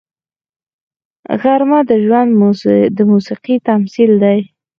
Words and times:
غرمه 1.41 1.79
د 1.89 1.91
ژوند 2.05 2.29
د 2.97 2.99
موسیقۍ 3.11 3.55
تمثیل 3.69 4.11
ده 4.23 4.33